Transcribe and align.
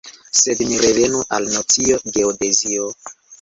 Sed 0.37 0.61
ni 0.69 0.79
revenu 0.83 1.21
al 1.37 1.45
nocio 1.57 2.01
"geodezio". 2.17 2.89